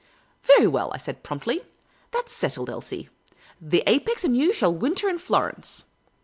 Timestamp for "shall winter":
4.51-5.07